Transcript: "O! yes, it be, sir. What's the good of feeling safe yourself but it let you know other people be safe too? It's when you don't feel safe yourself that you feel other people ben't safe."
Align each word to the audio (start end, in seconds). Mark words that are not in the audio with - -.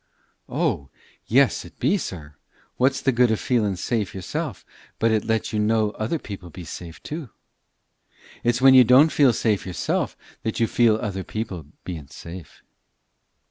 "O! 0.49 0.89
yes, 1.27 1.63
it 1.63 1.77
be, 1.77 1.95
sir. 1.95 2.33
What's 2.77 3.01
the 3.01 3.11
good 3.11 3.29
of 3.29 3.39
feeling 3.39 3.75
safe 3.75 4.15
yourself 4.15 4.65
but 4.97 5.11
it 5.11 5.25
let 5.25 5.53
you 5.53 5.59
know 5.59 5.91
other 5.91 6.17
people 6.17 6.49
be 6.49 6.65
safe 6.65 7.03
too? 7.03 7.29
It's 8.43 8.59
when 8.63 8.73
you 8.73 8.83
don't 8.83 9.11
feel 9.11 9.31
safe 9.31 9.63
yourself 9.63 10.17
that 10.41 10.59
you 10.59 10.65
feel 10.65 10.95
other 10.95 11.23
people 11.23 11.67
ben't 11.85 12.11
safe." 12.11 12.63